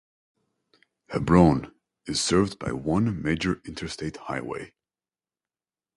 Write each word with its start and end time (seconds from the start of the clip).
Hebron 1.09 1.75
is 2.07 2.19
served 2.19 2.57
by 2.57 2.71
one 2.71 3.21
major 3.21 3.61
interstate 3.65 4.17
highway. 4.17 4.73